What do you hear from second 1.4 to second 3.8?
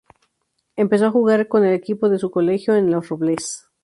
en el equipo de su colegio, Los Robles.